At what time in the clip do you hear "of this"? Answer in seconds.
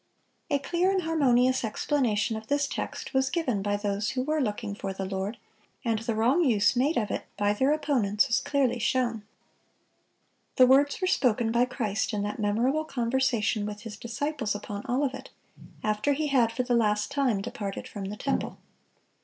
2.35-2.65